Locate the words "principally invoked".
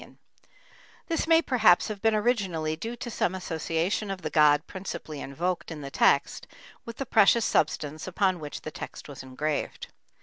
4.65-5.69